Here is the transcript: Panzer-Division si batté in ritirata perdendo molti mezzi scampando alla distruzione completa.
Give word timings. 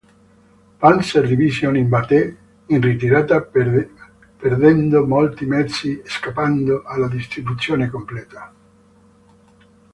Panzer-Division 0.81 1.75
si 1.75 1.83
batté 1.93 2.21
in 2.73 2.81
ritirata 2.81 3.39
perdendo 3.41 5.05
molti 5.05 5.45
mezzi 5.45 6.01
scampando 6.03 6.81
alla 6.83 7.07
distruzione 7.07 7.87
completa. 7.87 8.51